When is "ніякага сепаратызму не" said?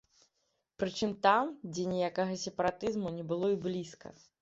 1.93-3.31